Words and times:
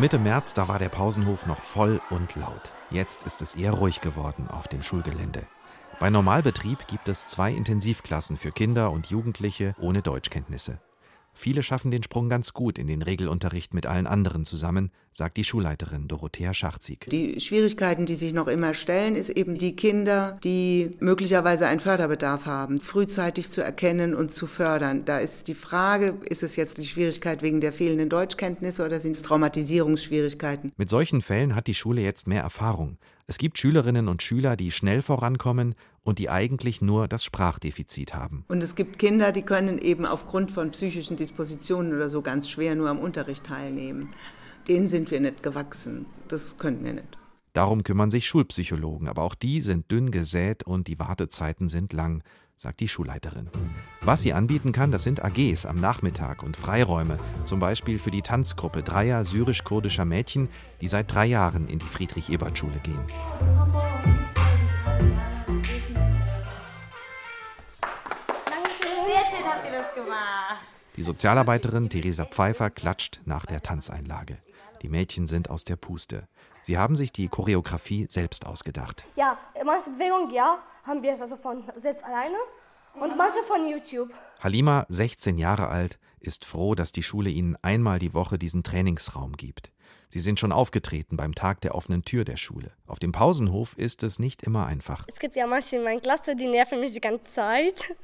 Mitte 0.00 0.20
März, 0.20 0.54
da 0.54 0.68
war 0.68 0.78
der 0.78 0.90
Pausenhof 0.90 1.46
noch 1.46 1.60
voll 1.60 2.00
und 2.10 2.36
laut. 2.36 2.72
Jetzt 2.88 3.24
ist 3.24 3.42
es 3.42 3.56
eher 3.56 3.72
ruhig 3.72 4.00
geworden 4.00 4.46
auf 4.48 4.68
dem 4.68 4.84
Schulgelände. 4.84 5.44
Bei 5.98 6.08
Normalbetrieb 6.08 6.86
gibt 6.86 7.08
es 7.08 7.26
zwei 7.26 7.52
Intensivklassen 7.52 8.36
für 8.36 8.52
Kinder 8.52 8.92
und 8.92 9.08
Jugendliche 9.08 9.74
ohne 9.80 10.00
Deutschkenntnisse. 10.00 10.78
Viele 11.34 11.62
schaffen 11.62 11.90
den 11.90 12.02
Sprung 12.02 12.28
ganz 12.28 12.52
gut 12.52 12.78
in 12.78 12.88
den 12.88 13.00
Regelunterricht 13.00 13.72
mit 13.72 13.86
allen 13.86 14.06
anderen 14.06 14.44
zusammen, 14.44 14.90
sagt 15.12 15.36
die 15.36 15.44
Schulleiterin 15.44 16.08
Dorothea 16.08 16.52
Schachzig. 16.52 17.06
Die 17.10 17.38
Schwierigkeiten, 17.40 18.06
die 18.06 18.16
sich 18.16 18.32
noch 18.32 18.48
immer 18.48 18.74
stellen, 18.74 19.14
ist 19.14 19.30
eben 19.30 19.56
die 19.56 19.76
Kinder, 19.76 20.38
die 20.42 20.90
möglicherweise 20.98 21.66
einen 21.66 21.80
Förderbedarf 21.80 22.46
haben, 22.46 22.80
frühzeitig 22.80 23.50
zu 23.50 23.62
erkennen 23.62 24.14
und 24.14 24.34
zu 24.34 24.46
fördern. 24.46 25.04
Da 25.04 25.18
ist 25.18 25.48
die 25.48 25.54
Frage, 25.54 26.16
ist 26.28 26.42
es 26.42 26.56
jetzt 26.56 26.78
die 26.78 26.86
Schwierigkeit 26.86 27.42
wegen 27.42 27.60
der 27.60 27.72
fehlenden 27.72 28.08
Deutschkenntnisse 28.08 28.84
oder 28.84 28.98
sind 28.98 29.12
es 29.12 29.22
Traumatisierungsschwierigkeiten? 29.22 30.72
Mit 30.76 30.88
solchen 30.88 31.22
Fällen 31.22 31.54
hat 31.54 31.68
die 31.68 31.74
Schule 31.74 32.00
jetzt 32.00 32.26
mehr 32.26 32.42
Erfahrung. 32.42 32.98
Es 33.30 33.36
gibt 33.36 33.58
Schülerinnen 33.58 34.08
und 34.08 34.22
Schüler, 34.22 34.56
die 34.56 34.72
schnell 34.72 35.02
vorankommen 35.02 35.74
und 36.08 36.18
die 36.18 36.30
eigentlich 36.30 36.80
nur 36.80 37.06
das 37.06 37.22
Sprachdefizit 37.22 38.14
haben. 38.14 38.46
Und 38.48 38.62
es 38.62 38.74
gibt 38.74 38.98
Kinder, 38.98 39.30
die 39.30 39.42
können 39.42 39.76
eben 39.76 40.06
aufgrund 40.06 40.50
von 40.50 40.70
psychischen 40.70 41.18
Dispositionen 41.18 41.94
oder 41.94 42.08
so 42.08 42.22
ganz 42.22 42.48
schwer 42.48 42.74
nur 42.74 42.88
am 42.88 42.98
Unterricht 42.98 43.44
teilnehmen. 43.44 44.08
Denen 44.68 44.88
sind 44.88 45.10
wir 45.10 45.20
nicht 45.20 45.42
gewachsen. 45.42 46.06
Das 46.28 46.56
können 46.56 46.82
wir 46.82 46.94
nicht. 46.94 47.18
Darum 47.52 47.82
kümmern 47.82 48.10
sich 48.10 48.26
Schulpsychologen, 48.26 49.06
aber 49.06 49.22
auch 49.22 49.34
die 49.34 49.60
sind 49.60 49.90
dünn 49.90 50.10
gesät 50.10 50.62
und 50.62 50.88
die 50.88 50.98
Wartezeiten 50.98 51.68
sind 51.68 51.92
lang 51.92 52.22
sagt 52.56 52.80
die 52.80 52.88
Schulleiterin. 52.88 53.48
Was 54.00 54.22
sie 54.22 54.32
anbieten 54.32 54.72
kann, 54.72 54.90
das 54.90 55.04
sind 55.04 55.22
AGs 55.22 55.64
am 55.64 55.80
Nachmittag 55.80 56.42
und 56.42 56.56
Freiräume, 56.56 57.16
zum 57.44 57.60
Beispiel 57.60 58.00
für 58.00 58.10
die 58.10 58.22
Tanzgruppe 58.22 58.82
dreier 58.82 59.24
syrisch-kurdischer 59.24 60.04
Mädchen, 60.04 60.48
die 60.80 60.88
seit 60.88 61.12
drei 61.12 61.26
Jahren 61.26 61.68
in 61.68 61.78
die 61.78 61.86
Friedrich-Ebert-Schule 61.86 62.80
gehen. 62.82 64.07
Gemacht. 70.04 70.64
Die 70.96 71.02
Sozialarbeiterin 71.02 71.88
Theresa 71.88 72.24
Pfeiffer 72.24 72.70
klatscht 72.70 73.20
nach 73.24 73.46
der 73.46 73.62
Tanzeinlage. 73.62 74.38
Die 74.82 74.88
Mädchen 74.88 75.26
sind 75.26 75.50
aus 75.50 75.64
der 75.64 75.76
Puste. 75.76 76.28
Sie 76.62 76.76
haben 76.76 76.96
sich 76.96 77.12
die 77.12 77.28
Choreografie 77.28 78.06
selbst 78.08 78.46
ausgedacht. 78.46 79.04
Ja, 79.16 79.38
manche 79.64 79.90
Bewegungen, 79.90 80.32
ja, 80.32 80.58
haben 80.84 81.02
wir 81.02 81.20
also 81.20 81.36
von 81.36 81.64
selbst 81.76 82.04
alleine 82.04 82.36
und 82.94 83.16
manche 83.16 83.40
von 83.42 83.68
YouTube. 83.68 84.12
Halima, 84.40 84.86
16 84.88 85.38
Jahre 85.38 85.68
alt, 85.68 85.98
ist 86.20 86.44
froh, 86.44 86.74
dass 86.74 86.92
die 86.92 87.02
Schule 87.02 87.30
ihnen 87.30 87.56
einmal 87.62 87.98
die 87.98 88.14
Woche 88.14 88.38
diesen 88.38 88.62
Trainingsraum 88.62 89.36
gibt. 89.36 89.70
Sie 90.10 90.20
sind 90.20 90.40
schon 90.40 90.52
aufgetreten 90.52 91.16
beim 91.16 91.34
Tag 91.34 91.60
der 91.60 91.74
offenen 91.74 92.02
Tür 92.04 92.24
der 92.24 92.38
Schule. 92.38 92.72
Auf 92.86 92.98
dem 92.98 93.12
Pausenhof 93.12 93.76
ist 93.76 94.02
es 94.02 94.18
nicht 94.18 94.42
immer 94.42 94.66
einfach. 94.66 95.04
Es 95.06 95.18
gibt 95.18 95.36
ja 95.36 95.46
manche 95.46 95.76
in 95.76 95.84
meiner 95.84 96.00
Klasse, 96.00 96.34
die 96.34 96.48
nerven 96.48 96.80
mich 96.80 96.94
die 96.94 97.00
ganze 97.00 97.30
Zeit. 97.32 97.94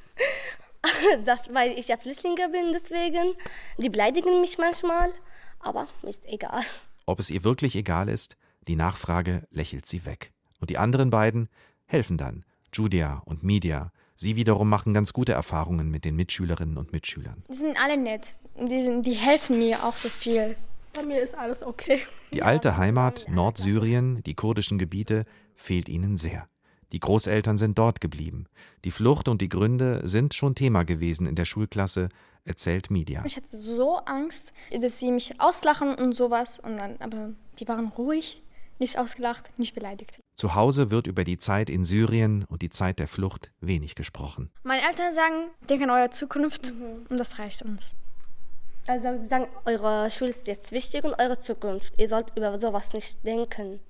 Das, 1.25 1.41
weil 1.53 1.79
ich 1.79 1.89
ja 1.89 1.97
Flüchtlinge 1.97 2.49
bin, 2.49 2.73
deswegen. 2.73 3.35
Die 3.79 3.91
beleidigen 3.91 4.41
mich 4.41 4.59
manchmal, 4.59 5.13
aber 5.61 5.87
ist 6.03 6.27
egal. 6.27 6.63
Ob 7.07 7.21
es 7.21 7.31
ihr 7.31 7.45
wirklich 7.45 7.77
egal 7.77 8.09
ist, 8.09 8.37
die 8.67 8.77
Nachfrage 8.77 9.47
lächelt 9.51 9.87
sie 9.87 10.07
weg. 10.07 10.33
Und 10.61 10.71
die 10.71 10.79
anderen 10.79 11.11
beiden 11.11 11.49
helfen 11.87 12.17
dann, 12.17 12.45
Julia 12.73 13.23
und 13.27 13.43
Media. 13.43 13.93
Sie 14.17 14.37
wiederum 14.37 14.69
machen 14.69 14.95
ganz 14.95 15.13
gute 15.13 15.33
Erfahrungen 15.33 15.91
mit 15.91 16.05
den 16.05 16.17
Mitschülerinnen 16.17 16.79
und 16.79 16.93
Mitschülern. 16.93 17.45
Die 17.49 17.55
sind 17.55 17.79
alle 17.83 17.97
nett. 17.97 18.35
Die, 18.57 18.83
sind, 18.83 19.05
die 19.05 19.15
helfen 19.15 19.59
mir 19.59 19.85
auch 19.85 19.97
so 19.97 20.09
viel. 20.09 20.57
Bei 20.95 21.03
mir 21.03 21.21
ist 21.21 21.35
alles 21.35 21.65
okay. 21.65 22.01
Die 22.33 22.43
alte 22.43 22.77
Heimat, 22.77 23.27
Nordsyrien, 23.29 24.23
die 24.23 24.35
kurdischen 24.35 24.79
Gebiete, 24.79 25.25
fehlt 25.55 25.89
ihnen 25.89 26.17
sehr. 26.17 26.49
Die 26.93 27.01
Großeltern 27.01 27.59
sind 27.59 27.79
dort 27.79 28.01
geblieben. 28.01 28.47
Die 28.85 28.91
Flucht 28.91 29.29
und 29.29 29.41
die 29.41 29.49
Gründe 29.49 30.03
sind 30.05 30.35
schon 30.35 30.55
Thema 30.55 30.85
gewesen 30.85 31.27
in 31.27 31.35
der 31.35 31.45
Schulklasse, 31.45 32.09
erzählt 32.45 32.91
Media. 32.91 33.23
Ich 33.25 33.37
hatte 33.37 33.57
so 33.57 33.99
Angst, 33.99 34.53
dass 34.79 34.99
sie 34.99 35.11
mich 35.11 35.41
auslachen 35.41 35.95
und 35.95 36.15
sowas. 36.15 36.59
Und 36.59 36.79
dann, 36.79 36.97
aber 37.01 37.31
die 37.59 37.69
waren 37.69 37.89
ruhig 37.89 38.43
nicht 38.79 38.99
ausgelacht, 38.99 39.51
nicht 39.59 39.75
beleidigt. 39.75 40.21
Zu 40.35 40.55
Hause 40.55 40.91
wird 40.91 41.07
über 41.07 41.25
die 41.25 41.39
Zeit 41.39 41.71
in 41.71 41.85
Syrien 41.85 42.45
und 42.49 42.63
die 42.63 42.71
Zeit 42.71 42.99
der 42.99 43.09
Flucht 43.09 43.51
wenig 43.61 43.95
gesprochen. 43.95 44.51
Meine 44.63 44.83
Eltern 44.83 45.13
sagen, 45.13 45.51
denkt 45.69 45.85
an 45.85 45.91
eure 45.91 46.11
Zukunft 46.11 46.75
mhm. 46.75 47.07
und 47.09 47.17
das 47.19 47.39
reicht 47.39 47.63
uns. 47.63 47.97
Also 48.89 49.19
sie 49.23 49.27
sagen, 49.27 49.47
eure 49.65 50.11
Schule 50.11 50.31
ist 50.31 50.47
jetzt 50.47 50.73
wichtig 50.73 51.05
und 51.05 51.15
eure 51.19 51.39
Zukunft. 51.39 51.99
Ihr 51.99 52.09
sollt 52.09 52.37
über 52.37 52.59
sowas 52.59 52.93
nicht 52.93 53.25
denken. 53.25 53.81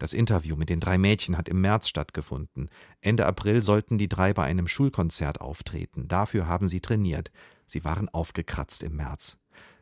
Das 0.00 0.14
Interview 0.14 0.56
mit 0.56 0.70
den 0.70 0.80
drei 0.80 0.96
Mädchen 0.96 1.36
hat 1.36 1.46
im 1.46 1.60
März 1.60 1.86
stattgefunden. 1.86 2.70
Ende 3.02 3.26
April 3.26 3.62
sollten 3.62 3.98
die 3.98 4.08
drei 4.08 4.32
bei 4.32 4.44
einem 4.44 4.66
Schulkonzert 4.66 5.42
auftreten. 5.42 6.08
Dafür 6.08 6.48
haben 6.48 6.66
sie 6.66 6.80
trainiert. 6.80 7.30
Sie 7.66 7.84
waren 7.84 8.08
aufgekratzt 8.08 8.82
im 8.82 8.96
März. 8.96 9.36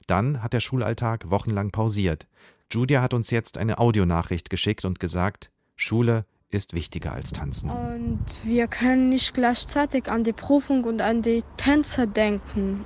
Dann 0.09 0.43
hat 0.43 0.55
der 0.55 0.61
Schulalltag 0.61 1.31
wochenlang 1.31 1.71
pausiert. 1.71 2.27
Julia 2.73 3.01
hat 3.01 3.15
uns 3.15 3.31
jetzt 3.31 3.59
eine 3.59 3.79
Audionachricht 3.79 4.51
geschickt 4.51 4.85
und 4.85 4.99
gesagt, 4.99 5.53
Schule 5.77 6.27
ist 6.51 6.75
wichtiger 6.75 7.13
als 7.13 7.31
Tanzen. 7.31 7.71
Und 7.71 8.45
wir 8.45 8.67
können 8.67 9.11
nicht 9.11 9.35
gleichzeitig 9.35 10.11
an 10.11 10.25
die 10.25 10.33
Prüfung 10.33 10.83
und 10.83 11.01
an 11.01 11.23
die 11.23 11.45
Tänze 11.59 12.09
denken. 12.09 12.85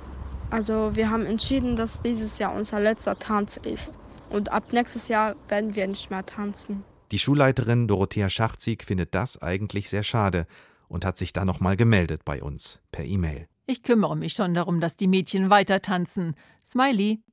Also 0.51 0.91
wir 0.93 1.09
haben 1.09 1.25
entschieden, 1.25 1.77
dass 1.77 1.99
dieses 2.03 2.37
Jahr 2.37 2.53
unser 2.53 2.79
letzter 2.79 3.17
Tanz 3.17 3.57
ist. 3.57 3.95
Und 4.29 4.51
ab 4.51 4.71
nächstes 4.71 5.07
Jahr 5.07 5.35
werden 5.47 5.73
wir 5.73 5.87
nicht 5.87 6.11
mehr 6.11 6.23
tanzen. 6.23 6.83
Die 7.13 7.19
Schulleiterin 7.19 7.87
Dorothea 7.87 8.27
Schachzig 8.27 8.83
findet 8.83 9.13
das 9.13 9.39
eigentlich 9.39 9.87
sehr 9.87 10.01
schade 10.01 10.47
und 10.87 11.05
hat 11.05 11.15
sich 11.15 11.31
da 11.31 11.45
nochmal 11.45 11.77
gemeldet 11.77 12.25
bei 12.25 12.41
uns 12.41 12.81
per 12.91 13.05
E-Mail. 13.05 13.47
Ich 13.67 13.83
kümmere 13.83 14.17
mich 14.17 14.33
schon 14.33 14.55
darum, 14.55 14.81
dass 14.81 14.95
die 14.95 15.07
Mädchen 15.07 15.51
weiter 15.51 15.79
tanzen. 15.79 16.33
Smiley. 16.65 17.19